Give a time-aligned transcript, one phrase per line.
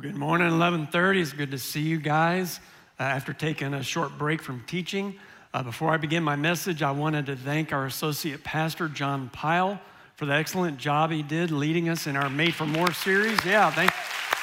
[0.00, 1.20] Well, good morning, 11:30.
[1.20, 2.58] It's good to see you guys
[2.98, 5.16] uh, after taking a short break from teaching.
[5.52, 9.78] Uh, before I begin my message, I wanted to thank our associate pastor John Pyle
[10.16, 13.44] for the excellent job he did leading us in our Made for More series.
[13.44, 13.92] Yeah, thank,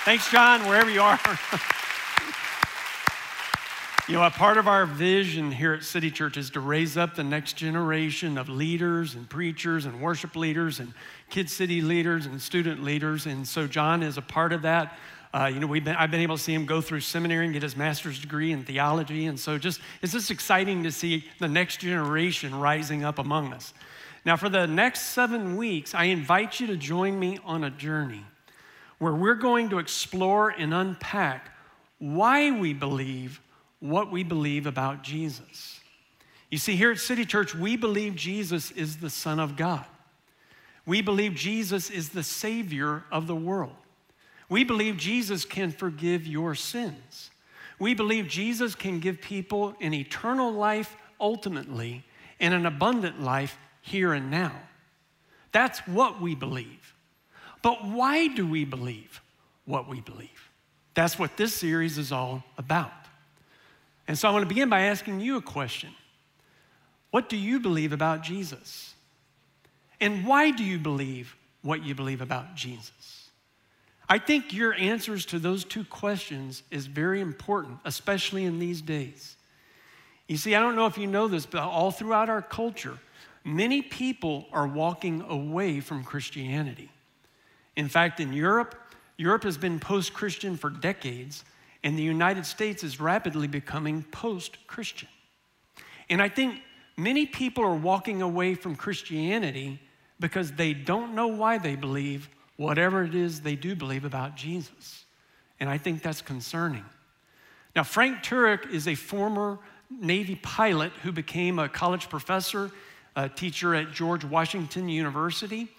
[0.06, 1.20] thanks, John, wherever you are.
[4.08, 7.16] you know, a part of our vision here at City Church is to raise up
[7.16, 10.94] the next generation of leaders and preachers and worship leaders and
[11.32, 13.26] Kid City leaders and student leaders.
[13.26, 14.96] And so John is a part of that.
[15.38, 17.54] Uh, you know, we've been, I've been able to see him go through seminary and
[17.54, 19.28] get his master's degree in theology.
[19.28, 23.72] And so just, it's just exciting to see the next generation rising up among us.
[24.26, 28.26] Now, for the next seven weeks, I invite you to join me on a journey
[28.98, 31.52] where we're going to explore and unpack
[32.00, 33.40] why we believe
[33.80, 35.80] what we believe about Jesus.
[36.50, 39.86] You see, here at City Church, we believe Jesus is the Son of God.
[40.88, 43.76] We believe Jesus is the Savior of the world.
[44.50, 47.32] We believe Jesus can forgive your sins.
[47.80, 52.04] We believe Jesus can give people an eternal life ultimately
[52.40, 54.54] and an abundant life here and now.
[55.52, 56.94] That's what we believe.
[57.62, 59.22] But why do we believe
[59.66, 60.50] what we believe?
[60.94, 62.92] That's what this series is all about.
[64.08, 65.92] And so I want to begin by asking you a question
[67.12, 68.94] What do you believe about Jesus?
[70.00, 73.17] And why do you believe what you believe about Jesus?
[74.10, 79.36] I think your answers to those two questions is very important, especially in these days.
[80.28, 82.98] You see, I don't know if you know this, but all throughout our culture,
[83.44, 86.90] many people are walking away from Christianity.
[87.76, 88.76] In fact, in Europe,
[89.18, 91.44] Europe has been post Christian for decades,
[91.84, 95.10] and the United States is rapidly becoming post Christian.
[96.10, 96.62] And I think
[96.96, 99.80] many people are walking away from Christianity
[100.20, 105.06] because they don't know why they believe whatever it is they do believe about Jesus.
[105.60, 106.84] And I think that's concerning.
[107.76, 112.72] Now, Frank Turek is a former Navy pilot who became a college professor,
[113.16, 115.70] a teacher at George Washington University,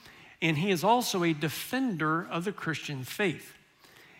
[0.41, 3.55] and he is also a defender of the Christian faith.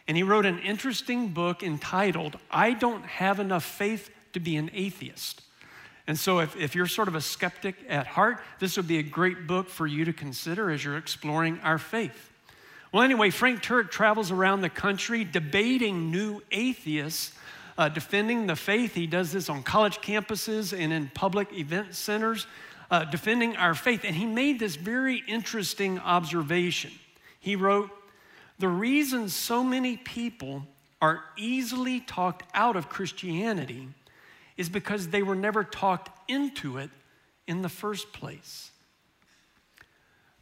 [0.07, 4.71] And he wrote an interesting book entitled, I Don't Have Enough Faith to Be an
[4.73, 5.43] Atheist.
[6.07, 9.03] And so, if, if you're sort of a skeptic at heart, this would be a
[9.03, 12.33] great book for you to consider as you're exploring our faith.
[12.91, 17.33] Well, anyway, Frank Turek travels around the country debating new atheists,
[17.77, 18.95] uh, defending the faith.
[18.95, 22.47] He does this on college campuses and in public event centers,
[22.91, 24.05] uh, defending our faith.
[24.05, 26.91] And he made this very interesting observation.
[27.41, 27.91] He wrote,
[28.59, 30.67] The reason so many people
[31.03, 33.89] are easily talked out of Christianity
[34.57, 36.91] is because they were never talked into it
[37.47, 38.71] in the first place.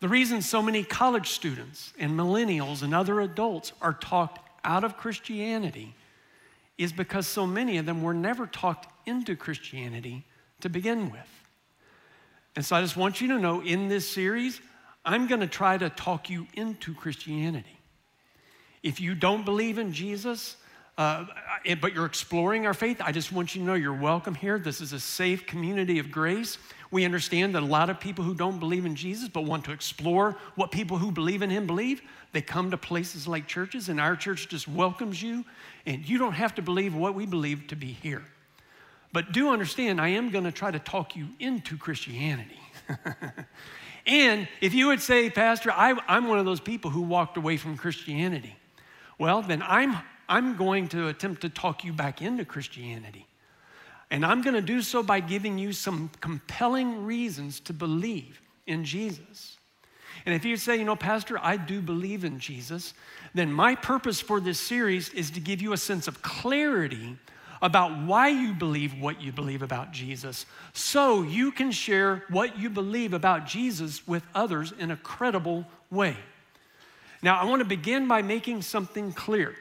[0.01, 4.97] The reason so many college students and millennials and other adults are talked out of
[4.97, 5.95] Christianity
[6.77, 10.25] is because so many of them were never talked into Christianity
[10.61, 11.45] to begin with.
[12.55, 14.61] And so I just want you to know in this series,
[15.05, 17.79] I'm going to try to talk you into Christianity.
[18.83, 20.57] If you don't believe in Jesus,
[20.99, 21.25] uh,
[21.81, 24.59] but you're exploring our faith, I just want you to know you're welcome here.
[24.59, 26.59] This is a safe community of grace.
[26.97, 29.73] We understand that a lot of people who don't believe in Jesus but want to
[29.73, 32.01] explore what people who believe in Him believe,
[32.33, 35.45] they come to places like churches, and our church just welcomes you,
[35.85, 38.25] and you don't have to believe what we believe to be here.
[39.13, 42.59] But do understand, I am going to try to talk you into Christianity.
[44.07, 47.59] and if you would say, Pastor, I, I'm one of those people who walked away
[47.59, 48.57] from Christianity,
[49.19, 49.99] well, then I'm
[50.31, 53.27] I'm going to attempt to talk you back into Christianity.
[54.11, 58.85] And I'm going to do so by giving you some compelling reasons to believe in
[58.85, 59.59] Jesus.
[60.25, 62.95] And if you say, you know, Pastor, I do believe in Jesus,
[63.35, 67.17] then my purpose for this series is to give you a sense of clarity
[67.63, 72.69] about why you believe what you believe about Jesus so you can share what you
[72.71, 76.17] believe about Jesus with others in a credible way.
[77.23, 79.55] Now, I want to begin by making something clear.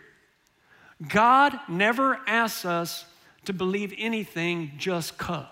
[1.07, 3.05] God never asks us
[3.45, 5.47] to believe anything just because.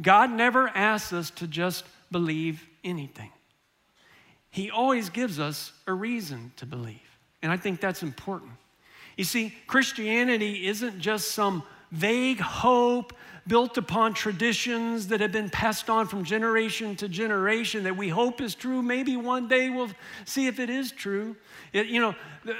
[0.00, 3.30] God never asks us to just believe anything.
[4.50, 7.00] He always gives us a reason to believe.
[7.42, 8.52] And I think that's important.
[9.16, 13.12] You see, Christianity isn't just some vague hope
[13.48, 18.40] built upon traditions that have been passed on from generation to generation that we hope
[18.40, 18.82] is true.
[18.82, 19.90] Maybe one day we'll
[20.24, 21.34] see if it is true.
[21.72, 22.14] It, you know,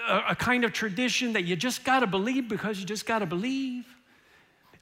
[0.08, 3.20] a, a, kind of tradition that you just got to believe because you just got
[3.20, 3.86] to believe.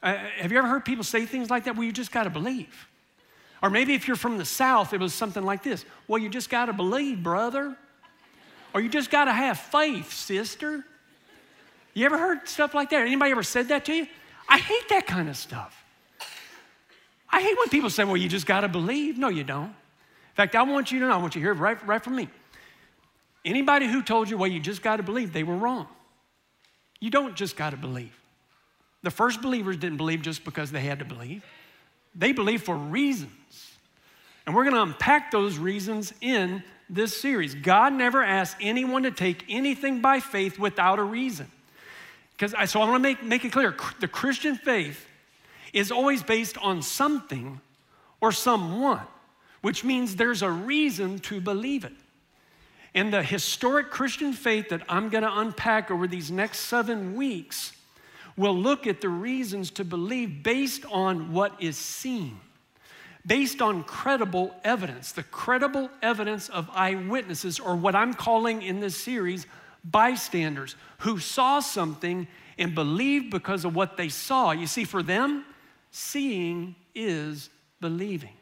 [0.03, 1.77] Uh, have you ever heard people say things like that?
[1.77, 2.89] Well, you just got to believe.
[3.63, 6.51] Or maybe if you're from the South, it was something like this Well, you just
[6.51, 7.77] got to believe, brother.
[8.73, 10.85] or you just got to have faith, sister.
[11.95, 13.07] You ever heard stuff like that?
[13.07, 14.07] Anybody ever said that to you?
[14.49, 15.86] I hate that kind of stuff.
[17.31, 19.19] I hate when people say, well, you just got to believe.
[19.19, 19.69] No, you don't.
[19.69, 22.17] In fact, I want you to know, I want you to hear right, right from
[22.17, 22.29] me.
[23.45, 25.87] Anybody who told you, well, you just got to believe, they were wrong.
[27.01, 28.13] You don't just got to believe.
[29.03, 31.45] The first believers didn't believe just because they had to believe,
[32.15, 33.31] they believed for reasons.
[34.47, 37.55] And we're going to unpack those reasons in this series.
[37.55, 41.51] God never asked anyone to take anything by faith without a reason.
[42.33, 45.07] Because I, so I want to make, make it clear the Christian faith
[45.77, 47.61] is always based on something
[48.23, 49.03] or someone,
[49.61, 51.93] which means there's a reason to believe it.
[52.95, 57.73] And the historic Christian faith that I'm going to unpack over these next seven weeks
[58.39, 62.41] will look at the reasons to believe based on what is seen,
[63.27, 68.97] based on credible evidence, the credible evidence of eyewitnesses, or what I'm calling in this
[68.97, 69.47] series
[69.85, 72.27] bystanders who saw something
[72.59, 74.53] and believed because of what they saw.
[74.53, 75.45] You see, for them,
[75.97, 77.49] seeing is
[77.81, 78.35] believing.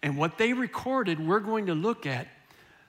[0.00, 2.28] And what they recorded, we're going to look at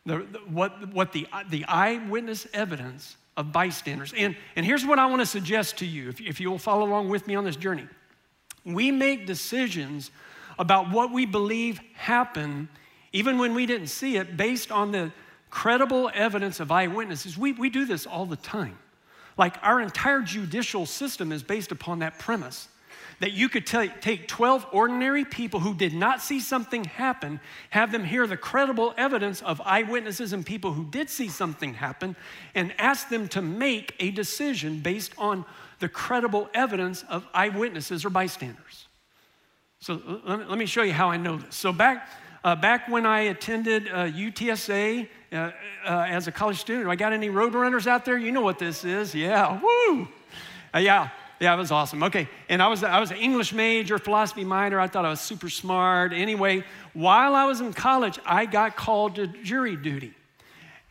[0.05, 4.13] the, the, what, what the, the eyewitness evidence of bystanders.
[4.15, 6.85] And, and here's what I want to suggest to you, if, if you will follow
[6.85, 7.87] along with me on this journey.
[8.63, 10.11] We make decisions
[10.59, 12.67] about what we believe happened,
[13.11, 15.11] even when we didn't see it, based on the
[15.49, 17.37] credible evidence of eyewitnesses.
[17.39, 18.77] We, we do this all the time.
[19.35, 22.67] Like our entire judicial system is based upon that premise
[23.19, 27.39] that you could t- take 12 ordinary people who did not see something happen,
[27.69, 32.15] have them hear the credible evidence of eyewitnesses and people who did see something happen,
[32.53, 35.45] and ask them to make a decision based on
[35.79, 38.87] the credible evidence of eyewitnesses or bystanders.
[39.79, 41.55] So let me, let me show you how I know this.
[41.55, 42.09] So back,
[42.43, 45.51] uh, back when I attended uh, UTSA uh, uh,
[46.07, 48.17] as a college student, I got any roadrunners out there?
[48.17, 49.13] You know what this is.
[49.13, 50.07] Yeah, woo!
[50.73, 51.09] Uh, yeah,
[51.39, 52.03] yeah, it was awesome.
[52.03, 54.79] Okay, and I was I was an English major, philosophy minor.
[54.79, 56.13] I thought I was super smart.
[56.13, 60.13] Anyway, while I was in college, I got called to jury duty.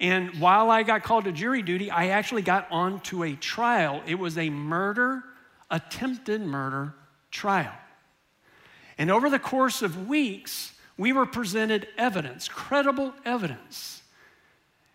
[0.00, 4.02] And while I got called to jury duty, I actually got onto a trial.
[4.06, 5.22] It was a murder,
[5.70, 6.94] attempted murder
[7.30, 7.72] trial.
[8.98, 14.02] And over the course of weeks, we were presented evidence, credible evidence.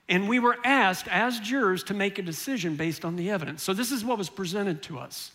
[0.07, 3.61] And we were asked as jurors to make a decision based on the evidence.
[3.61, 5.31] So this is what was presented to us.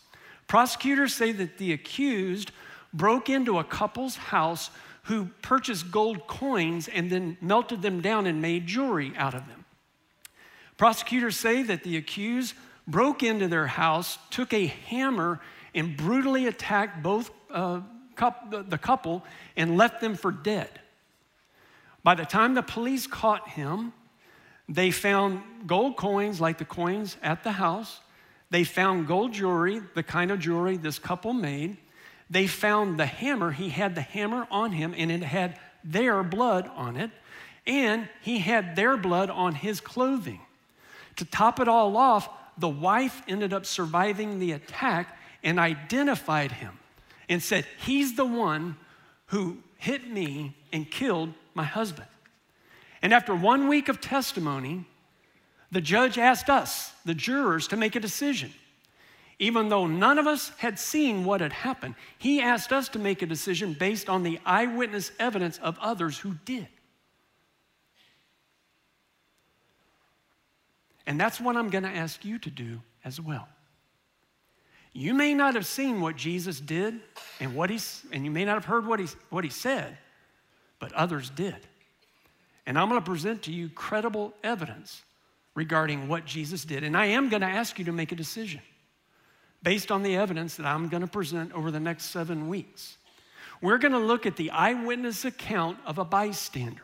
[0.47, 2.53] Prosecutors say that the accused
[2.93, 4.71] broke into a couple's house
[5.05, 9.65] who purchased gold coins and then melted them down and made jewelry out of them.
[10.77, 12.55] Prosecutors say that the accused
[12.87, 15.41] broke into their house, took a hammer,
[15.75, 17.81] and brutally attacked both uh,
[18.17, 19.25] the couple
[19.57, 20.69] and left them for dead.
[22.03, 23.93] By the time the police caught him,
[24.69, 28.01] they found gold coins like the coins at the house.
[28.55, 31.77] They found gold jewelry, the kind of jewelry this couple made.
[32.31, 33.51] They found the hammer.
[33.51, 37.11] He had the hammer on him, and it had their blood on it.
[37.67, 40.41] And he had their blood on his clothing.
[41.17, 46.79] To top it all off, the wife ended up surviving the attack and identified him
[47.29, 48.77] and said, He's the one
[49.27, 52.07] who hit me and killed my husband.
[53.03, 54.87] And after one week of testimony,
[55.75, 58.53] the judge asked us, the jurors, to make a decision.
[59.41, 63.23] Even though none of us had seen what had happened, he asked us to make
[63.23, 66.69] a decision based on the eyewitness evidence of others who did.
[71.09, 73.49] And that's what I'm going to ask you to do as well.
[74.93, 77.01] You may not have seen what Jesus did
[77.41, 79.99] and what he's, and you may not have heard what he, what he said,
[80.79, 81.57] but others did.
[82.65, 85.03] And I'm going to present to you credible evidence
[85.55, 86.85] regarding what Jesus did.
[86.85, 88.61] And I am going to ask you to make a decision
[89.63, 92.99] based on the evidence that I'm going to present over the next seven weeks.
[93.61, 96.83] We're going to look at the eyewitness account of a bystander.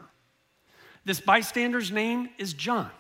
[1.05, 2.91] This bystander's name is John.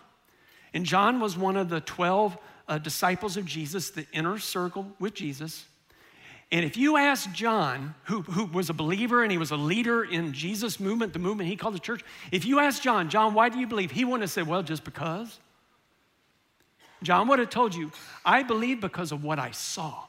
[0.74, 2.36] And John was one of the 12
[2.68, 5.64] uh, disciples of Jesus, the inner circle with Jesus.
[6.52, 10.04] And if you ask John, who, who was a believer and he was a leader
[10.04, 13.48] in Jesus' movement, the movement he called the church, if you ask John, John, why
[13.48, 13.90] do you believe?
[13.90, 15.38] He wouldn't have said, well, just because.
[17.02, 17.90] John would have told you,
[18.24, 20.04] I believe because of what I saw.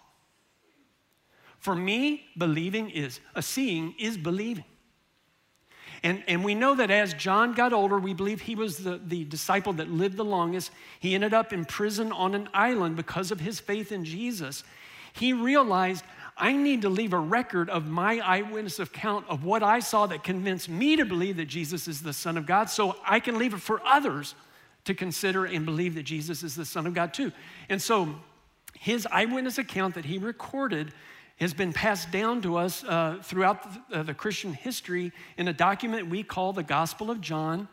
[1.60, 4.66] For me, believing is, a seeing is believing.
[6.04, 9.24] And, and we know that as John got older, we believe he was the, the
[9.26, 10.72] disciple that lived the longest.
[11.00, 14.64] He ended up in prison on an island because of his faith in Jesus.
[15.14, 16.04] He realized,
[16.36, 20.24] I need to leave a record of my eyewitness account of what I saw that
[20.24, 23.54] convinced me to believe that Jesus is the Son of God so I can leave
[23.54, 24.34] it for others
[24.86, 27.32] to consider and believe that Jesus is the Son of God too.
[27.70, 28.16] And so
[28.80, 30.94] his eyewitness account that he recorded
[31.40, 35.54] has been passed down to us uh, throughout the, uh, the Christian history in a
[35.54, 37.68] document we call the Gospel of John.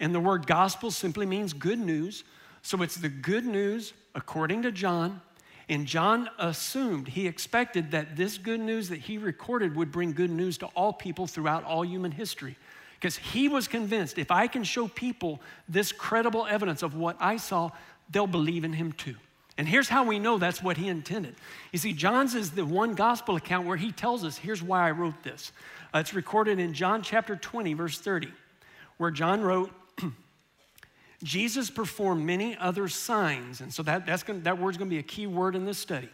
[0.00, 2.24] And the word gospel simply means good news.
[2.62, 5.20] So it's the good news according to John.
[5.68, 10.30] And John assumed, he expected that this good news that he recorded would bring good
[10.30, 12.56] news to all people throughout all human history.
[13.02, 17.36] Because he was convinced if I can show people this credible evidence of what I
[17.36, 17.72] saw,
[18.08, 19.16] they'll believe in him too.
[19.58, 21.34] And here's how we know that's what he intended.
[21.72, 24.92] You see, John's is the one gospel account where he tells us, here's why I
[24.92, 25.50] wrote this.
[25.92, 28.28] Uh, it's recorded in John chapter 20, verse 30,
[28.98, 29.72] where John wrote,
[31.24, 33.60] Jesus performed many other signs.
[33.60, 35.78] And so that, that's gonna, that word's going to be a key word in this
[35.78, 36.08] study.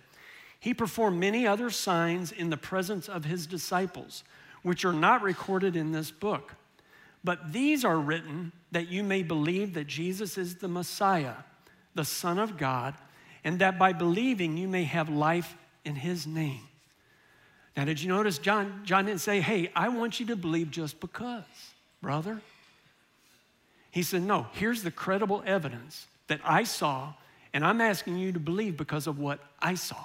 [0.59, 4.25] He performed many other signs in the presence of his disciples,
[4.63, 6.55] which are not recorded in this book.
[7.25, 11.35] But these are written that you may believe that Jesus is the Messiah,
[11.95, 12.95] the Son of God
[13.45, 16.61] and that by believing you may have life in his name.
[17.77, 21.01] Now, did you notice John, John didn't say, Hey, I want you to believe just
[21.01, 21.45] because,
[22.03, 22.41] brother?
[23.91, 27.15] He said, No, here's the credible evidence that I saw,
[27.55, 30.05] and I'm asking you to believe because of what I saw.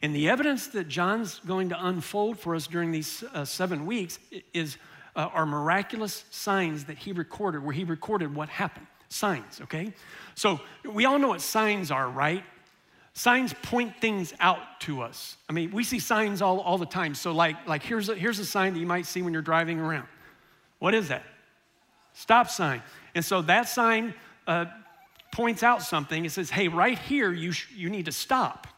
[0.00, 4.20] And the evidence that John's going to unfold for us during these uh, seven weeks
[4.54, 4.76] is
[5.18, 8.86] uh, our miraculous signs that he recorded, where he recorded what happened.
[9.08, 9.92] Signs, okay?
[10.36, 12.44] So we all know what signs are, right?
[13.14, 15.36] Signs point things out to us.
[15.48, 17.16] I mean, we see signs all, all the time.
[17.16, 19.80] So, like, like here's, a, here's a sign that you might see when you're driving
[19.80, 20.06] around.
[20.78, 21.24] What is that?
[22.12, 22.80] Stop sign.
[23.16, 24.14] And so that sign
[24.46, 24.66] uh,
[25.32, 26.24] points out something.
[26.24, 28.68] It says, hey, right here, you, sh- you need to stop.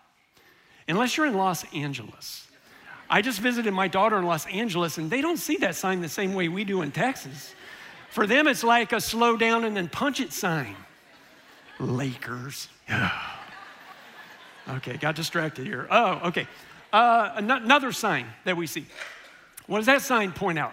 [0.88, 2.46] Unless you're in Los Angeles.
[3.10, 6.08] I just visited my daughter in Los Angeles, and they don't see that sign the
[6.08, 7.54] same way we do in Texas.
[8.10, 10.76] For them, it's like a slow down and then punch it sign.
[11.80, 12.68] Lakers.
[14.68, 15.88] okay, got distracted here.
[15.90, 16.46] Oh, okay.
[16.92, 18.86] Uh, another sign that we see.
[19.66, 20.72] What does that sign point out?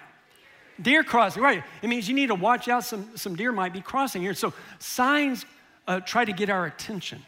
[0.79, 1.63] Deer crossing, right?
[1.81, 2.83] It means you need to watch out.
[2.83, 4.35] Some, some deer might be crossing here.
[4.35, 5.45] So signs
[5.87, 7.23] uh, try to get our attention.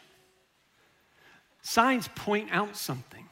[1.62, 3.24] Signs point out something.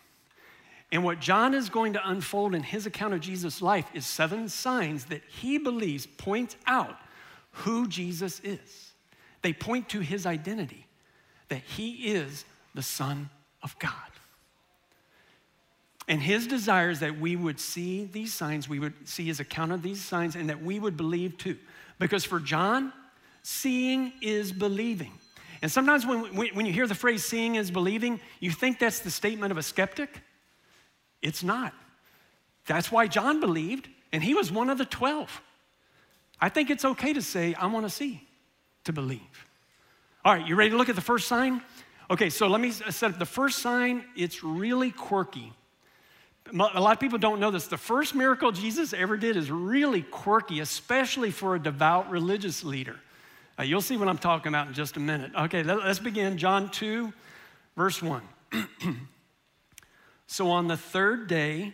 [0.91, 4.49] And what John is going to unfold in his account of Jesus' life is seven
[4.49, 6.97] signs that he believes point out
[7.51, 8.93] who Jesus is.
[9.43, 10.87] They point to his identity,
[11.49, 13.29] that he is the Son
[13.63, 13.93] of God.
[16.09, 19.73] And his desire is that we would see these signs, we would see his account
[19.73, 21.59] of these signs, and that we would believe too.
[21.99, 22.95] Because for John,
[23.43, 25.13] seeing is believing.
[25.61, 29.11] And sometimes when, when you hear the phrase seeing is believing, you think that's the
[29.11, 30.23] statement of a skeptic.
[31.23, 31.73] It's not.
[32.67, 35.43] That's why John believed, and he was one of the 12.
[36.41, 38.23] I think it's okay to say, I want to see,
[38.85, 39.21] to believe.
[40.25, 41.63] All right, you ready to look at the first sign?
[42.11, 44.05] Okay, so let me set up the first sign.
[44.17, 45.53] It's really quirky.
[46.51, 47.67] A lot of people don't know this.
[47.67, 52.97] The first miracle Jesus ever did is really quirky, especially for a devout religious leader.
[53.59, 55.33] Uh, you'll see what I'm talking about in just a minute.
[55.35, 56.39] Okay, let, us begin.
[56.39, 57.13] John 2,
[57.77, 58.23] verse 1.
[60.29, 61.73] So on the third day,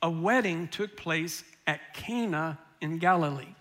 [0.00, 3.54] a wedding took place at Cana in Galilee.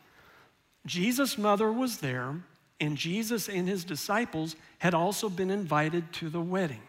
[0.86, 2.36] Jesus' mother was there,
[2.80, 6.84] and Jesus and his disciples had also been invited to the wedding.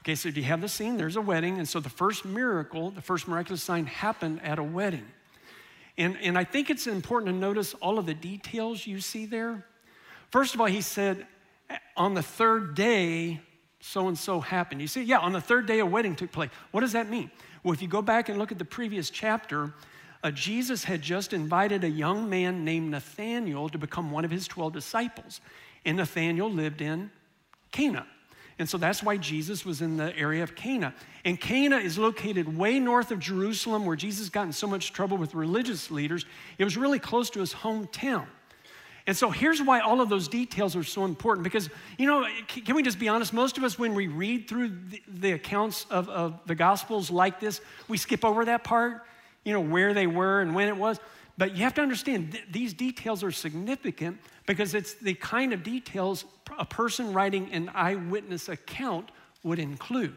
[0.00, 0.96] Okay, so do you have the scene?
[0.96, 4.64] There's a wedding, and so the first miracle, the first miraculous sign happened at a
[4.64, 5.04] wedding.
[5.98, 9.66] And, and I think it's important to notice all of the details you see there.
[10.30, 11.26] First of all, he said,
[11.98, 13.40] on the third day,
[13.86, 14.80] so and so happened.
[14.80, 16.50] You see, yeah, on the third day a wedding took place.
[16.72, 17.30] What does that mean?
[17.62, 19.72] Well, if you go back and look at the previous chapter,
[20.24, 24.48] uh, Jesus had just invited a young man named Nathanael to become one of his
[24.48, 25.40] 12 disciples.
[25.84, 27.10] And Nathanael lived in
[27.70, 28.06] Cana.
[28.58, 30.92] And so that's why Jesus was in the area of Cana.
[31.24, 35.16] And Cana is located way north of Jerusalem, where Jesus got in so much trouble
[35.16, 36.24] with religious leaders.
[36.58, 38.26] It was really close to his hometown.
[39.06, 42.74] And so here's why all of those details are so important because, you know, can
[42.74, 43.32] we just be honest?
[43.32, 47.38] Most of us, when we read through the, the accounts of, of the Gospels like
[47.38, 49.04] this, we skip over that part,
[49.44, 50.98] you know, where they were and when it was.
[51.38, 55.62] But you have to understand, th- these details are significant because it's the kind of
[55.62, 56.24] details
[56.58, 59.10] a person writing an eyewitness account
[59.44, 60.16] would include.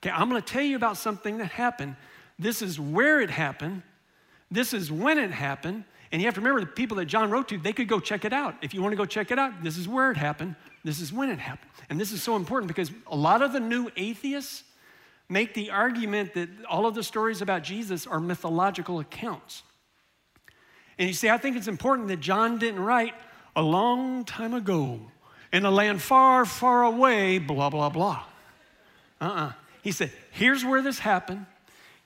[0.00, 1.96] Okay, I'm going to tell you about something that happened.
[2.38, 3.82] This is where it happened.
[4.50, 5.84] This is when it happened.
[6.12, 8.24] And you have to remember the people that John wrote to, they could go check
[8.24, 8.54] it out.
[8.62, 11.12] If you want to go check it out, this is where it happened, this is
[11.12, 11.70] when it happened.
[11.90, 14.62] And this is so important because a lot of the new atheists
[15.28, 19.62] make the argument that all of the stories about Jesus are mythological accounts.
[20.98, 23.14] And you see, I think it's important that John didn't write,
[23.56, 25.00] a long time ago
[25.52, 28.22] in a land far, far away, blah, blah, blah.
[29.20, 29.46] Uh uh-uh.
[29.46, 31.46] uh He said, Here's where this happened,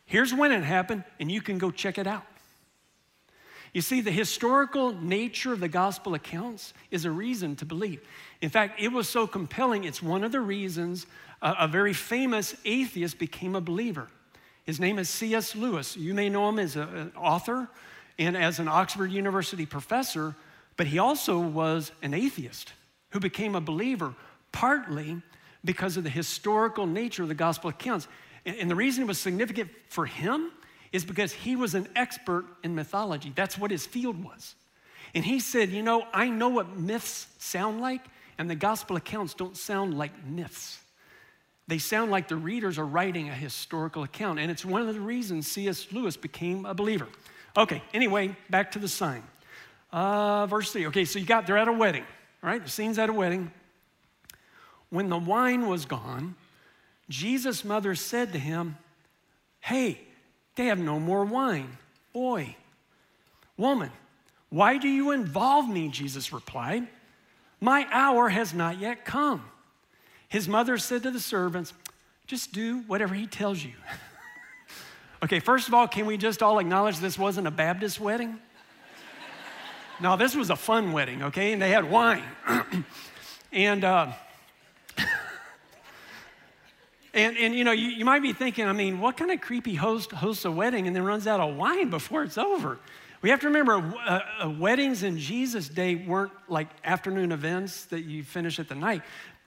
[0.06, 2.24] here's when it happened, and you can go check it out.
[3.72, 8.00] You see, the historical nature of the gospel accounts is a reason to believe.
[8.40, 11.06] In fact, it was so compelling, it's one of the reasons
[11.40, 14.08] a, a very famous atheist became a believer.
[14.64, 15.54] His name is C.S.
[15.54, 15.96] Lewis.
[15.96, 17.68] You may know him as a, an author
[18.18, 20.34] and as an Oxford University professor,
[20.76, 22.72] but he also was an atheist
[23.10, 24.14] who became a believer
[24.52, 25.20] partly
[25.64, 28.08] because of the historical nature of the gospel accounts.
[28.44, 30.50] And, and the reason it was significant for him
[30.92, 33.32] is because he was an expert in mythology.
[33.34, 34.54] That's what his field was.
[35.14, 38.02] And he said, You know, I know what myths sound like,
[38.38, 40.80] and the gospel accounts don't sound like myths.
[41.68, 44.40] They sound like the readers are writing a historical account.
[44.40, 45.86] And it's one of the reasons C.S.
[45.92, 47.06] Lewis became a believer.
[47.56, 49.22] Okay, anyway, back to the sign.
[49.92, 50.88] Uh, verse 3.
[50.88, 52.04] Okay, so you got, they're at a wedding,
[52.42, 52.62] right?
[52.62, 53.52] The scene's at a wedding.
[54.88, 56.34] When the wine was gone,
[57.08, 58.76] Jesus' mother said to him,
[59.60, 60.00] Hey,
[60.56, 61.76] they have no more wine.
[62.12, 62.56] Boy,
[63.56, 63.90] woman,
[64.48, 65.88] why do you involve me?
[65.88, 66.86] Jesus replied.
[67.60, 69.44] My hour has not yet come.
[70.28, 71.72] His mother said to the servants,
[72.26, 73.72] Just do whatever he tells you.
[75.22, 78.38] okay, first of all, can we just all acknowledge this wasn't a Baptist wedding?
[80.00, 81.52] no, this was a fun wedding, okay?
[81.52, 82.24] And they had wine.
[83.52, 84.12] and, uh,
[87.12, 89.74] and, and you know, you, you might be thinking, I mean, what kind of creepy
[89.74, 92.78] host hosts a wedding and then runs out of wine before it's over?
[93.22, 93.74] We have to remember
[94.06, 98.74] uh, uh, weddings in Jesus' day weren't like afternoon events that you finish at the
[98.74, 99.02] night.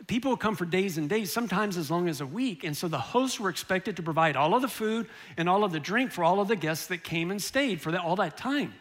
[0.05, 2.63] People come for days and days, sometimes as long as a week.
[2.63, 5.71] And so the hosts were expected to provide all of the food and all of
[5.71, 8.73] the drink for all of the guests that came and stayed for all that time.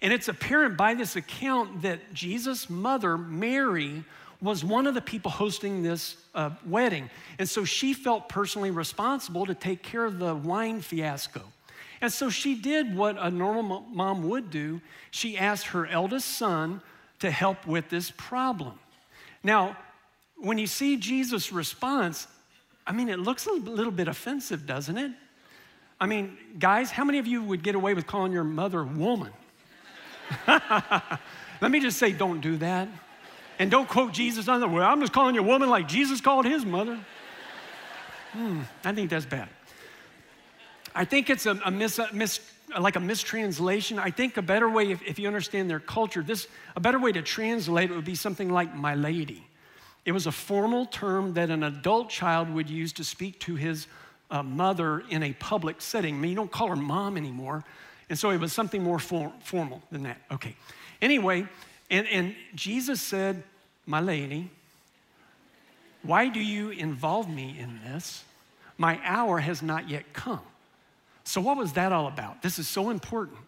[0.00, 4.02] And it's apparent by this account that Jesus' mother, Mary,
[4.42, 7.08] was one of the people hosting this uh, wedding.
[7.38, 11.42] And so she felt personally responsible to take care of the wine fiasco.
[12.00, 14.80] And so she did what a normal mom would do.
[15.12, 16.82] She asked her eldest son
[17.20, 18.78] to help with this problem.
[19.44, 19.76] Now,
[20.36, 22.26] when you see Jesus' response,
[22.84, 25.12] I mean, it looks a little bit offensive, doesn't it?
[26.00, 29.32] I mean, guys, how many of you would get away with calling your mother woman?
[30.48, 32.88] Let me just say, don't do that.
[33.62, 34.82] And don't quote Jesus on the way.
[34.82, 36.98] I'm just calling you a woman like Jesus called his mother.
[38.32, 39.48] Hmm, I think that's bad.
[40.96, 42.40] I think it's a, a mis, a mis,
[42.80, 44.00] like a mistranslation.
[44.00, 47.12] I think a better way, if, if you understand their culture, this a better way
[47.12, 49.46] to translate it would be something like "my lady."
[50.04, 53.86] It was a formal term that an adult child would use to speak to his
[54.32, 56.16] uh, mother in a public setting.
[56.16, 57.62] I mean, you don't call her mom anymore,
[58.10, 60.20] and so it was something more for, formal than that.
[60.32, 60.56] Okay.
[61.00, 61.46] Anyway,
[61.92, 63.44] and, and Jesus said,
[63.86, 64.50] "My lady."
[66.02, 68.24] Why do you involve me in this?
[68.76, 70.40] My hour has not yet come.
[71.24, 72.42] So, what was that all about?
[72.42, 73.38] This is so important.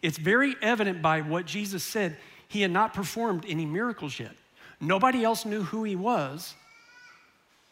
[0.00, 2.16] It's very evident by what Jesus said.
[2.48, 4.32] He had not performed any miracles yet.
[4.80, 6.54] Nobody else knew who he was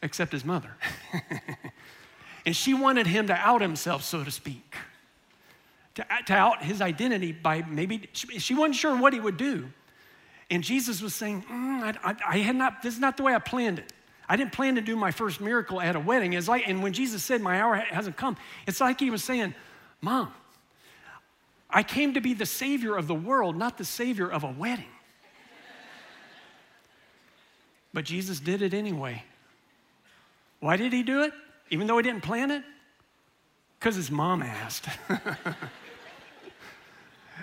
[0.03, 0.71] except his mother.
[2.47, 4.75] and she wanted him to out himself, so to speak,
[5.95, 9.71] to, to out his identity by maybe, she wasn't sure what he would do.
[10.51, 13.35] And Jesus was saying, mm, I, I, I had not, this is not the way
[13.35, 13.93] I planned it.
[14.31, 16.35] I didn't plan to do my first miracle at a wedding.
[16.35, 19.57] It's like, and when Jesus said, My hour hasn't come, it's like he was saying,
[20.01, 20.33] Mom,
[21.69, 24.87] I came to be the savior of the world, not the savior of a wedding.
[27.93, 29.25] but Jesus did it anyway.
[30.61, 31.33] Why did he do it?
[31.71, 32.63] Even though he didn't plan it?
[33.81, 34.87] Because his mom asked.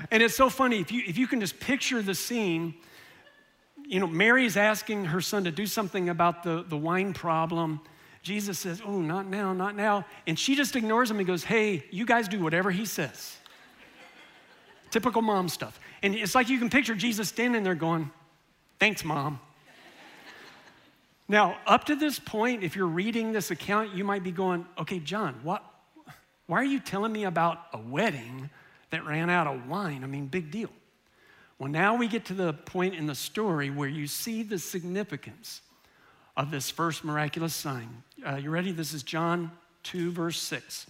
[0.10, 2.76] and it's so funny, if you, if you can just picture the scene,
[3.88, 7.80] you know, Mary's asking her son to do something about the, the wine problem.
[8.22, 10.06] Jesus says, Oh, not now, not now.
[10.28, 13.38] And she just ignores him and goes, Hey, you guys do whatever he says.
[14.92, 15.80] Typical mom stuff.
[16.04, 18.12] And it's like you can picture Jesus standing there going,
[18.78, 19.40] Thanks, mom.
[21.30, 25.00] now, up to this point, if you're reading this account, you might be going, Okay,
[25.00, 25.64] John, what,
[26.48, 28.50] why are you telling me about a wedding
[28.90, 30.04] that ran out of wine?
[30.04, 30.72] I mean, big deal.
[31.60, 35.62] Well, now we get to the point in the story where you see the significance
[36.36, 38.04] of this first miraculous sign.
[38.26, 38.72] Uh, you ready?
[38.72, 39.52] This is John
[39.84, 40.86] 2, verse 6.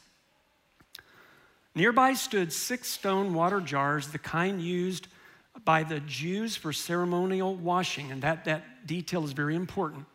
[1.74, 5.08] Nearby stood six stone water jars, the kind used
[5.64, 10.06] by the Jews for ceremonial washing, and that, that detail is very important,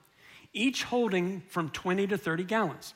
[0.52, 2.94] each holding from 20 to 30 gallons.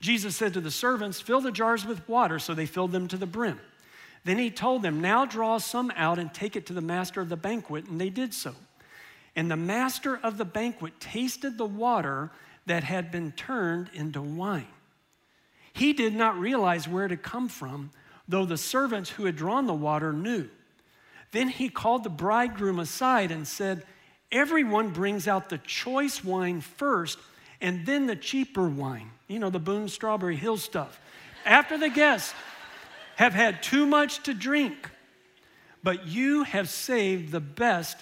[0.00, 3.16] Jesus said to the servants, Fill the jars with water, so they filled them to
[3.16, 3.60] the brim.
[4.24, 7.28] Then he told them, Now draw some out and take it to the master of
[7.28, 7.86] the banquet.
[7.86, 8.54] And they did so.
[9.34, 12.30] And the master of the banquet tasted the water
[12.66, 14.66] that had been turned into wine.
[15.72, 17.90] He did not realize where it had come from,
[18.28, 20.48] though the servants who had drawn the water knew.
[21.32, 23.84] Then he called the bridegroom aside and said,
[24.32, 27.18] Everyone brings out the choice wine first
[27.60, 31.00] and then the cheaper wine, you know, the Boone Strawberry Hill stuff.
[31.44, 32.34] After the guests
[33.20, 34.88] have had too much to drink,
[35.82, 37.98] but you have saved the best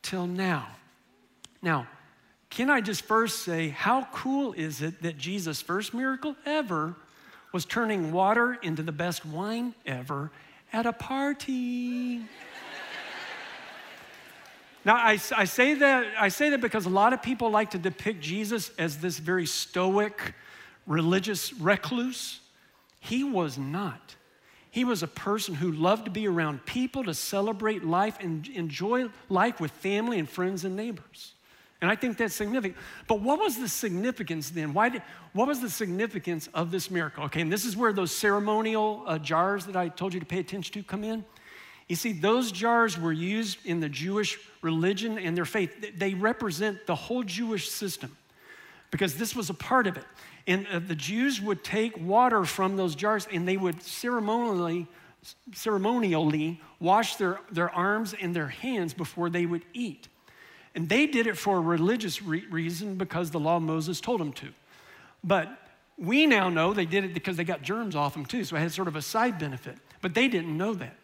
[0.00, 0.68] till now.
[1.60, 1.88] Now,
[2.50, 6.94] can I just first say, how cool is it that Jesus' first miracle ever
[7.52, 10.30] was turning water into the best wine ever
[10.72, 12.20] at a party?
[14.84, 17.78] now, I, I, say that, I say that because a lot of people like to
[17.78, 20.32] depict Jesus as this very stoic,
[20.86, 22.38] religious recluse.
[23.00, 24.14] He was not.
[24.70, 29.08] He was a person who loved to be around people, to celebrate life and enjoy
[29.28, 31.32] life with family and friends and neighbors.
[31.80, 32.76] And I think that's significant.
[33.08, 34.74] But what was the significance then?
[34.74, 35.02] Why did,
[35.32, 37.24] what was the significance of this miracle?
[37.24, 40.40] Okay, and this is where those ceremonial uh, jars that I told you to pay
[40.40, 41.24] attention to come in.
[41.88, 45.98] You see, those jars were used in the Jewish religion and their faith.
[45.98, 48.16] They represent the whole Jewish system
[48.90, 50.04] because this was a part of it.
[50.46, 54.86] And uh, the Jews would take water from those jars and they would ceremonially,
[55.52, 60.08] ceremonially wash their, their arms and their hands before they would eat.
[60.74, 64.20] And they did it for a religious re- reason because the law of Moses told
[64.20, 64.48] them to.
[65.22, 65.48] But
[65.98, 68.60] we now know they did it because they got germs off them too, so it
[68.60, 69.76] had sort of a side benefit.
[70.00, 70.96] But they didn't know that.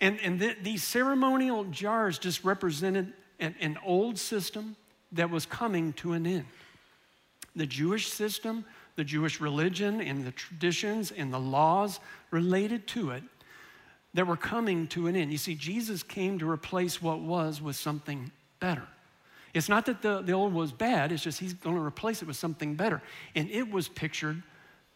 [0.00, 4.76] And, and th- these ceremonial jars just represented an, an old system
[5.12, 6.46] that was coming to an end.
[7.56, 8.64] The Jewish system,
[8.96, 13.22] the Jewish religion, and the traditions and the laws related to it
[14.14, 15.30] that were coming to an end.
[15.32, 18.86] You see, Jesus came to replace what was with something better.
[19.54, 22.28] It's not that the, the old was bad, it's just he's going to replace it
[22.28, 23.02] with something better.
[23.34, 24.42] And it was pictured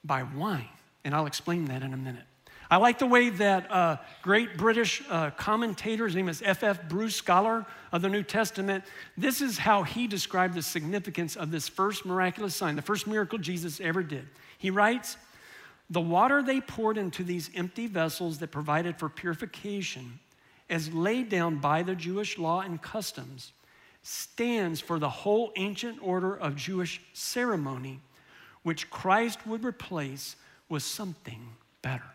[0.04, 0.68] by wine.
[1.04, 2.24] And I'll explain that in a minute.
[2.70, 6.88] I like the way that uh, great British uh, commentator, his name is F.F.
[6.88, 8.85] Bruce, scholar of the New Testament,
[9.16, 13.38] this is how he described the significance of this first miraculous sign, the first miracle
[13.38, 14.27] Jesus ever did.
[14.59, 15.16] He writes,
[15.90, 20.18] The water they poured into these empty vessels that provided for purification
[20.70, 23.53] as laid down by the Jewish law and customs,
[24.03, 28.00] stands for the whole ancient order of Jewish ceremony,
[28.62, 30.37] which Christ would replace
[30.68, 31.48] with something
[31.83, 32.13] better.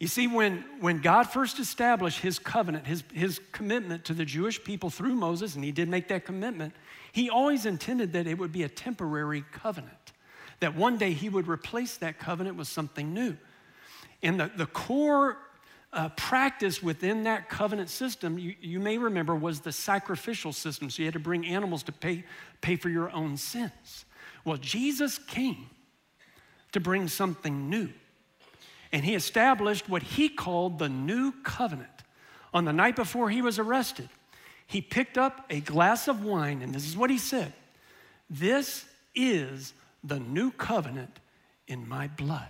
[0.00, 4.64] You see, when, when God first established his covenant, his, his commitment to the Jewish
[4.64, 6.74] people through Moses, and he did make that commitment,
[7.12, 10.12] he always intended that it would be a temporary covenant,
[10.60, 13.36] that one day he would replace that covenant with something new.
[14.22, 15.36] And the, the core
[15.92, 20.88] uh, practice within that covenant system, you, you may remember, was the sacrificial system.
[20.88, 22.24] So you had to bring animals to pay,
[22.62, 24.06] pay for your own sins.
[24.46, 25.68] Well, Jesus came
[26.72, 27.90] to bring something new.
[28.92, 31.88] And he established what he called the new covenant.
[32.52, 34.08] On the night before he was arrested,
[34.66, 37.52] he picked up a glass of wine, and this is what he said
[38.28, 39.72] This is
[40.02, 41.20] the new covenant
[41.66, 42.48] in my blood.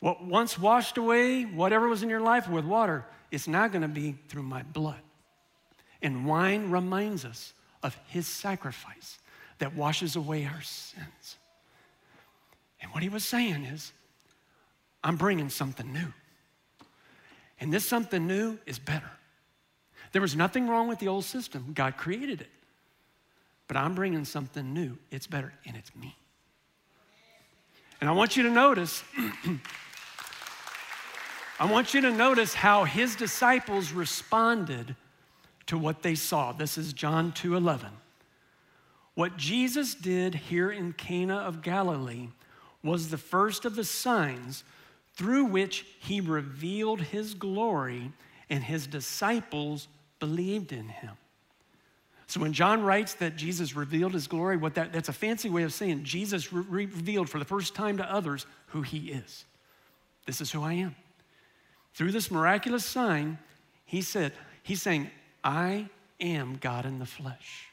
[0.00, 3.88] What once washed away whatever was in your life with water, it's now going to
[3.88, 5.00] be through my blood.
[6.00, 9.18] And wine reminds us of his sacrifice
[9.58, 11.36] that washes away our sins.
[12.80, 13.92] And what he was saying is,
[15.08, 16.12] I'm bringing something new.
[17.60, 19.10] And this something new is better.
[20.12, 22.50] There was nothing wrong with the old system, God created it.
[23.68, 24.98] But I'm bringing something new.
[25.10, 26.14] It's better, and it's me.
[28.02, 29.02] And I want you to notice
[31.58, 34.94] I want you to notice how his disciples responded
[35.68, 36.52] to what they saw.
[36.52, 37.92] This is John 2:11.
[39.14, 42.28] What Jesus did here in Cana of Galilee
[42.82, 44.64] was the first of the signs
[45.18, 48.12] through which he revealed his glory
[48.48, 49.88] and his disciples
[50.20, 51.16] believed in him.
[52.28, 55.64] So when John writes that Jesus revealed his glory, what that, that's a fancy way
[55.64, 59.44] of saying Jesus re- revealed for the first time to others who he is.
[60.24, 60.94] This is who I am.
[61.94, 63.38] Through this miraculous sign,
[63.86, 65.10] he said, He's saying,
[65.42, 65.88] I
[66.20, 67.64] am God in the flesh.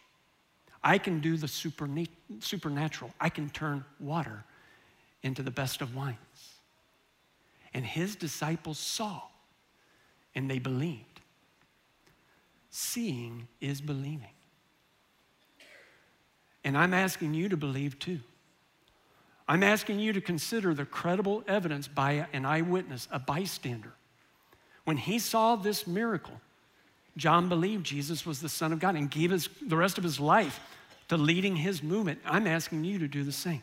[0.84, 3.12] I can do the supernatural.
[3.20, 4.46] I can turn water
[5.22, 6.18] into the best of wines.
[7.76, 9.22] And his disciples saw
[10.34, 11.20] and they believed.
[12.72, 14.34] Seeing is believing.
[16.64, 18.20] And I'm asking you to believe too.
[19.48, 23.94] I'm asking you to consider the credible evidence by an eyewitness, a bystander
[24.86, 26.40] when he saw this miracle,
[27.18, 30.20] John believed Jesus was the Son of God and gave his, the rest of his
[30.20, 30.60] life
[31.10, 32.20] to leading his movement.
[32.26, 33.62] I'm asking you to do the same.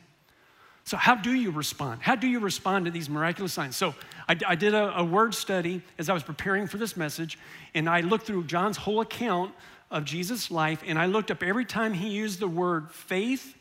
[0.84, 2.02] So, how do you respond?
[2.02, 3.76] How do you respond to these miraculous signs?
[3.76, 3.94] So,
[4.28, 7.38] I, I did a, a, word study as I was preparing for this message,
[7.74, 9.54] and I looked through John's whole account
[9.90, 13.56] of Jesus' life, and I looked up every time he used the word faith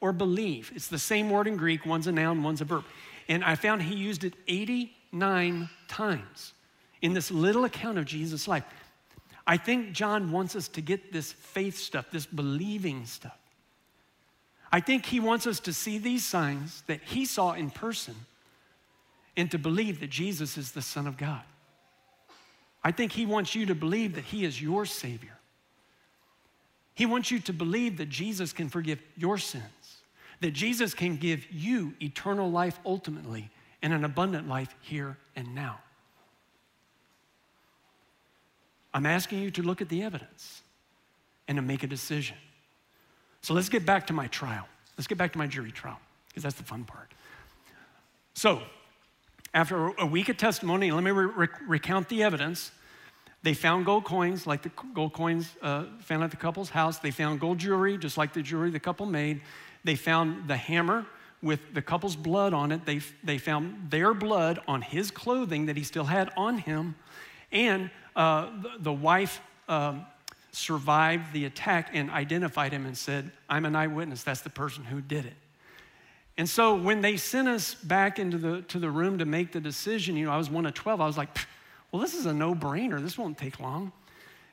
[0.00, 0.72] or belief.
[0.74, 2.84] It's the same word in Greek, one's a noun, one's a verb.
[3.28, 6.54] And I found he used it 89 times
[7.02, 8.64] in this little account of Jesus' life.
[9.46, 13.38] I think John wants us to get this faith stuff, this believing stuff.
[14.74, 18.16] I think he wants us to see these signs that he saw in person
[19.36, 21.42] and to believe that Jesus is the Son of God.
[22.82, 25.38] I think he wants you to believe that he is your Savior.
[26.92, 29.62] He wants you to believe that Jesus can forgive your sins,
[30.40, 35.78] that Jesus can give you eternal life ultimately and an abundant life here and now.
[38.92, 40.62] I'm asking you to look at the evidence
[41.46, 42.38] and to make a decision.
[43.44, 44.66] So let's get back to my trial.
[44.96, 47.12] Let's get back to my jury trial, because that's the fun part.
[48.32, 48.62] So,
[49.52, 52.72] after a week of testimony, let me re- recount the evidence.
[53.42, 57.00] They found gold coins, like the gold coins uh, found at the couple's house.
[57.00, 59.42] They found gold jewelry, just like the jewelry the couple made.
[59.84, 61.04] They found the hammer
[61.42, 62.86] with the couple's blood on it.
[62.86, 66.94] They, they found their blood on his clothing that he still had on him.
[67.52, 70.06] And uh, the, the, wife um,
[70.54, 74.22] survived the attack and identified him and said, I'm an eyewitness.
[74.22, 75.34] That's the person who did it.
[76.36, 79.60] And so when they sent us back into the, to the room to make the
[79.60, 81.00] decision, you know, I was one of 12.
[81.00, 81.28] I was like,
[81.92, 83.00] well, this is a no brainer.
[83.00, 83.92] This won't take long.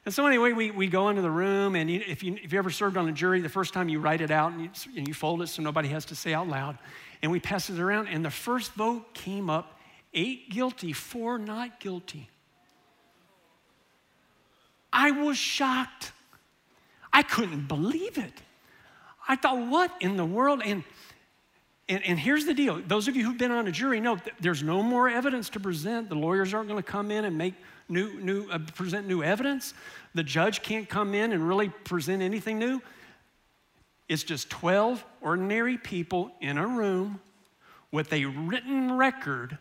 [0.06, 2.58] And so, anyway, we, we go into the room, and you, if, you, if you
[2.58, 5.08] ever served on a jury, the first time you write it out and you, and
[5.08, 6.78] you fold it so nobody has to say out loud.
[7.22, 9.80] And we pass it around, and the first vote came up
[10.14, 12.30] eight guilty, four not guilty.
[14.94, 16.12] I was shocked.
[17.14, 18.34] I couldn't believe it.
[19.28, 20.62] I thought, what in the world?
[20.64, 20.84] And,
[21.88, 24.64] and, and here's the deal those of you who've been on a jury know there's
[24.64, 26.10] no more evidence to present.
[26.10, 27.54] The lawyers aren't going to come in and make
[27.88, 29.74] new, new, uh, present new evidence.
[30.14, 32.82] The judge can't come in and really present anything new.
[34.10, 37.22] It's just 12 ordinary people in a room
[37.92, 39.58] with a written record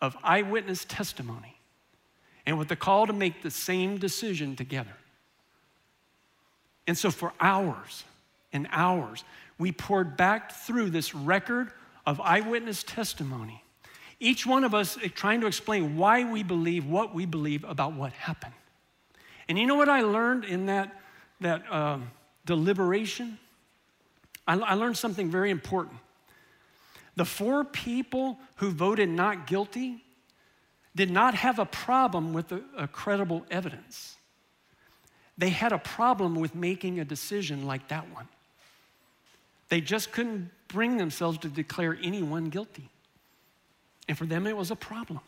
[0.00, 1.59] of eyewitness testimony
[2.46, 4.96] and with the call to make the same decision together.
[6.86, 8.04] And so, for hours
[8.52, 9.24] and hours,
[9.58, 11.70] we poured back through this record
[12.06, 13.62] of eyewitness testimony,
[14.18, 18.12] each one of us trying to explain why we believe what we believe about what
[18.12, 18.54] happened.
[19.48, 21.00] And you know what I learned in that,
[21.40, 21.98] that uh,
[22.46, 23.38] deliberation?
[24.46, 25.96] I, I learned something very important.
[27.16, 30.02] The four people who voted not guilty
[30.94, 34.16] did not have a problem with a, a credible evidence.
[35.38, 38.28] They had a problem with making a decision like that one.
[39.68, 42.88] They just couldn't bring themselves to declare anyone guilty.
[44.08, 45.20] And for them, it was a problem.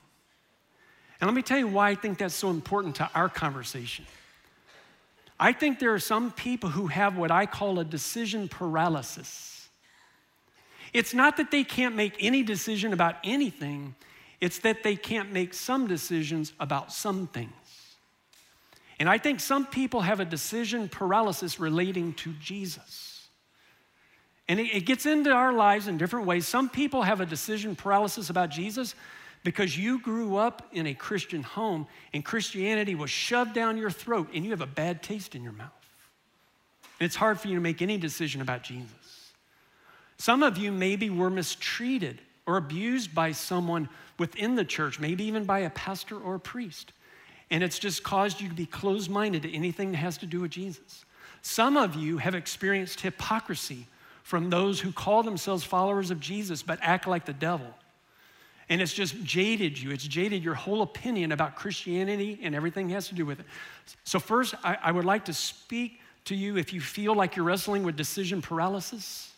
[1.21, 4.05] And let me tell you why I think that's so important to our conversation.
[5.39, 9.69] I think there are some people who have what I call a decision paralysis.
[10.93, 13.95] It's not that they can't make any decision about anything,
[14.43, 17.53] it's that they can't make some decisions about some things.
[18.99, 23.29] And I think some people have a decision paralysis relating to Jesus.
[24.49, 26.49] And it, gets into our lives in different ways.
[26.49, 28.97] Some people have a decision paralysis about Jesus
[29.45, 34.29] because you grew up in a Christian home and Christianity was shoved down your throat
[34.35, 35.71] and you have a bad taste in your mouth.
[36.99, 39.33] And it's hard for you to make any decision about Jesus.
[40.17, 45.45] Some of you maybe were mistreated or abused by someone within the church, maybe even
[45.45, 46.93] by a pastor or a priest.
[47.51, 50.41] And it's just caused you to be closed minded to anything that has to do
[50.41, 51.05] with Jesus.
[51.43, 53.87] Some of you have experienced hypocrisy
[54.23, 57.67] from those who call themselves followers of Jesus but act like the devil.
[58.69, 59.91] And it's just jaded you.
[59.91, 63.47] It's jaded your whole opinion about Christianity and everything has to do with it.
[64.05, 67.45] So, first, I, I would like to speak to you if you feel like you're
[67.45, 69.32] wrestling with decision paralysis.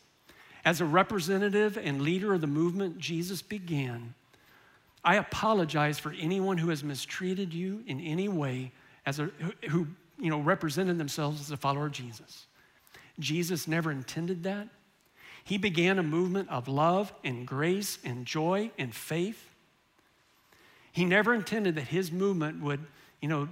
[0.64, 4.14] As a representative and leader of the movement Jesus began,
[5.04, 8.72] I apologize for anyone who has mistreated you in any way
[9.04, 9.30] as a,
[9.68, 9.86] who
[10.18, 12.46] you know, represented themselves as a follower of Jesus.
[13.18, 14.68] Jesus never intended that.
[15.44, 19.50] He began a movement of love and grace and joy and faith.
[20.90, 22.80] He never intended that his movement would,
[23.20, 23.48] you know,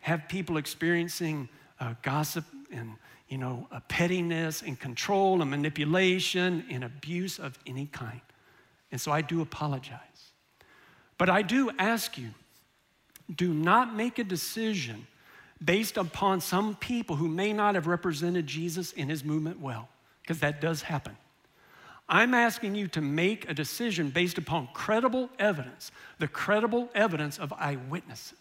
[0.00, 1.48] have people experiencing
[1.80, 2.94] uh, gossip and
[3.28, 8.20] you know, a pettiness and control and manipulation and abuse of any kind.
[8.90, 10.00] And so I do apologize.
[11.18, 12.30] But I do ask you
[13.34, 15.06] do not make a decision
[15.62, 19.88] based upon some people who may not have represented Jesus in his movement well,
[20.22, 21.14] because that does happen.
[22.08, 27.52] I'm asking you to make a decision based upon credible evidence, the credible evidence of
[27.52, 28.37] eyewitnesses.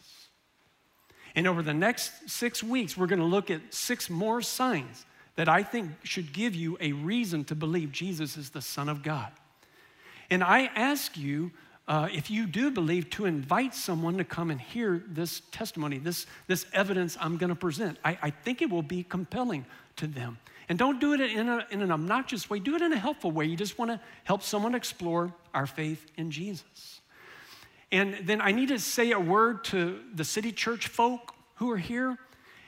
[1.38, 5.48] And over the next six weeks, we're going to look at six more signs that
[5.48, 9.32] I think should give you a reason to believe Jesus is the Son of God.
[10.32, 11.52] And I ask you,
[11.88, 16.26] uh, if you do believe, to invite someone to come and hear this testimony, this,
[16.48, 18.00] this evidence I'm going to present.
[18.04, 20.40] I, I think it will be compelling to them.
[20.70, 23.30] And don't do it in, a, in an obnoxious way, do it in a helpful
[23.30, 23.46] way.
[23.46, 27.00] You just want to help someone explore our faith in Jesus.
[27.92, 31.78] And then I need to say a word to the city church folk who are
[31.78, 32.18] here.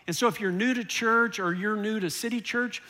[0.07, 2.81] And so if you're new to church or you're new to city church,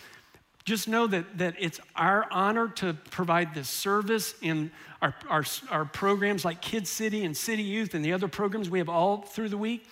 [0.64, 5.86] just know that, that it's our honor to provide this service in our, our, our
[5.86, 9.50] programs like Kids City and City Youth and the other programs we have all through
[9.50, 9.86] the week.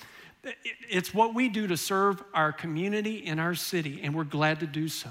[0.89, 4.67] It's what we do to serve our community and our city, and we're glad to
[4.67, 5.09] do so.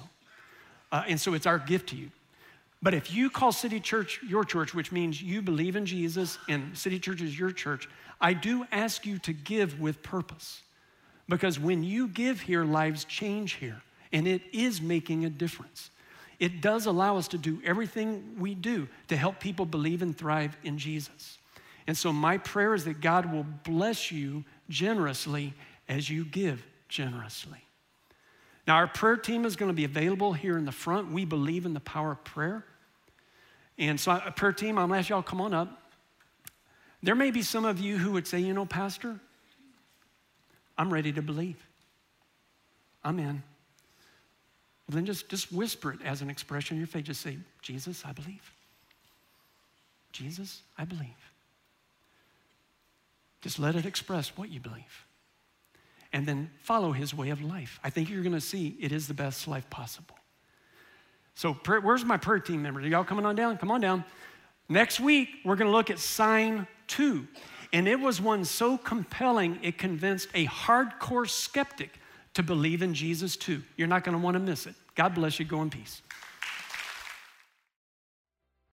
[0.92, 2.10] Uh, and so it's our gift to you.
[2.86, 6.78] But if you call City Church your church, which means you believe in Jesus and
[6.78, 7.88] City Church is your church,
[8.20, 10.62] I do ask you to give with purpose.
[11.28, 15.90] Because when you give here, lives change here, and it is making a difference.
[16.38, 20.56] It does allow us to do everything we do to help people believe and thrive
[20.62, 21.38] in Jesus.
[21.88, 25.54] And so, my prayer is that God will bless you generously
[25.88, 27.64] as you give generously.
[28.68, 31.10] Now, our prayer team is going to be available here in the front.
[31.10, 32.64] We believe in the power of prayer.
[33.78, 35.82] And so, a prayer team, I'm ask y'all come on up.
[37.02, 39.20] There may be some of you who would say, you know, Pastor,
[40.78, 41.62] I'm ready to believe.
[43.04, 43.42] I'm in.
[44.88, 47.04] Well, then just, just whisper it as an expression of your faith.
[47.04, 48.52] Just say, Jesus, I believe.
[50.12, 51.32] Jesus, I believe.
[53.42, 55.06] Just let it express what you believe.
[56.12, 57.78] And then follow his way of life.
[57.84, 60.16] I think you're going to see it is the best life possible.
[61.36, 62.84] So, where's my prayer team members?
[62.86, 63.58] Are y'all coming on down?
[63.58, 64.04] Come on down.
[64.70, 67.28] Next week, we're going to look at sign two.
[67.74, 71.90] And it was one so compelling, it convinced a hardcore skeptic
[72.34, 73.62] to believe in Jesus too.
[73.76, 74.74] You're not going to want to miss it.
[74.94, 75.44] God bless you.
[75.44, 76.00] Go in peace.